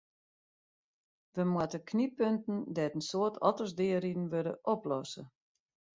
[1.35, 5.21] We moatte knyppunten dêr't in soad otters deariden wurde, oplosse.